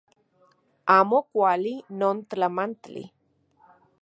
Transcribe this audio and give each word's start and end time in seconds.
Amo 0.97 1.19
kuali 1.31 1.73
non 1.99 2.17
tlamantli 2.29 3.03